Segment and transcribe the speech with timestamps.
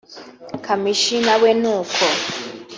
[0.65, 2.03] Kamichi na we n’uko